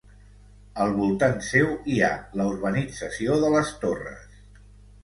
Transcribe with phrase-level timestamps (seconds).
[0.85, 2.11] Al voltant seu hi ha
[2.41, 4.43] la urbanització de les Torres.